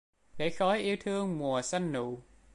[0.37, 2.21] Để khói yêu thương mùa xanh nụ